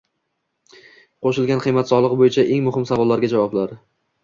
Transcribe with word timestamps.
Qo'shilgan 1.25 1.61
qiymat 1.67 1.93
solig'i 1.93 2.19
bo'yicha 2.23 2.47
eng 2.57 2.67
muhim 2.71 2.91
savollarga 2.95 3.33
javoblar 3.37 3.79